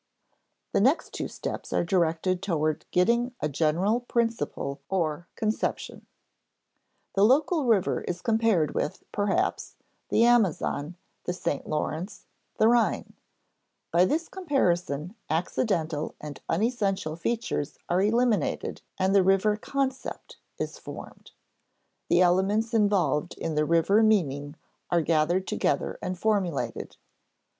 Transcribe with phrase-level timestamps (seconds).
[0.71, 6.07] The next two steps are directed toward getting a general principle or conception.
[7.13, 9.75] The local river is compared with, perhaps,
[10.09, 10.95] the Amazon,
[11.25, 11.69] the St.
[11.69, 12.25] Lawrence,
[12.57, 13.13] the Rhine;
[13.91, 21.29] by this comparison accidental and unessential features are eliminated and the river concept is formed:
[22.09, 24.55] the elements involved in the river meaning
[24.89, 26.97] are gathered together and formulated.